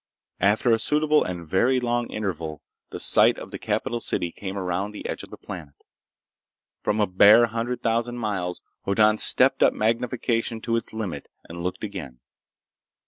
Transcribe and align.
After 0.39 0.71
a 0.71 0.79
suitable 0.79 1.23
and 1.23 1.47
very 1.47 1.79
long 1.79 2.09
interval, 2.09 2.63
the 2.89 2.99
site 2.99 3.37
of 3.37 3.51
the 3.51 3.59
capital 3.59 3.99
city 3.99 4.31
came 4.31 4.57
around 4.57 4.93
the 4.93 5.05
edge 5.07 5.21
of 5.21 5.29
the 5.29 5.37
planet. 5.37 5.75
From 6.81 6.99
a 6.99 7.05
bare 7.05 7.45
hundred 7.45 7.83
thousand 7.83 8.17
miles, 8.17 8.61
Hoddan 8.87 9.19
stepped 9.19 9.61
up 9.61 9.73
magnification 9.73 10.59
to 10.61 10.75
its 10.75 10.91
limit 10.91 11.27
and 11.47 11.61
looked 11.61 11.83
again. 11.83 12.19